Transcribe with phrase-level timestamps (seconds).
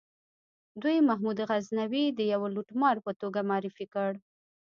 [0.81, 4.11] دوی محمود غزنوي د یوه لوټمار په توګه معرفي کړ.